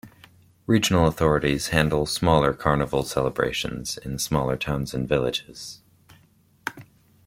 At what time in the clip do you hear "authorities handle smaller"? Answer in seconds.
1.05-2.53